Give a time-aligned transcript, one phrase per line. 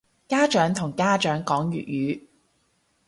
[0.27, 2.23] 家長同家長講粵語